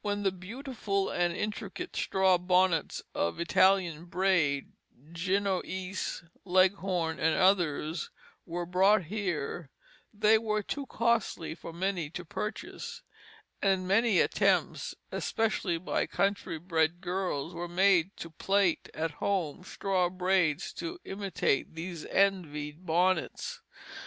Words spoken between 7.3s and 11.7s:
others, were brought here, they were too costly